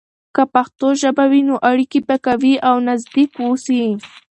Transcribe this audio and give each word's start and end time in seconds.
که 0.35 0.43
پښتو 0.53 0.87
ژبه 1.01 1.25
وي، 1.31 1.41
نو 1.49 1.55
اړیکې 1.71 1.99
به 2.07 2.15
قوي 2.25 2.53
او 2.69 2.75
نزدیک 2.89 3.31
اوسي. 3.45 3.83